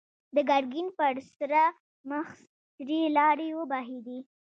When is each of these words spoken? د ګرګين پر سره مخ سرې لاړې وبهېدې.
د 0.35 0.37
ګرګين 0.49 0.87
پر 0.97 1.13
سره 1.37 1.61
مخ 2.09 2.27
سرې 2.73 2.99
لاړې 3.17 3.49
وبهېدې. 3.59 4.19